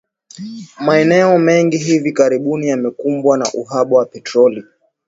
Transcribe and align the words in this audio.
Maeneo 0.79 1.37
mengi 1.39 1.77
hivi 1.77 2.11
karibuni 2.11 2.67
yamekumbwa 2.67 3.37
na 3.37 3.45
uhaba 3.53 3.97
wa 3.97 4.05
petroli 4.05 4.63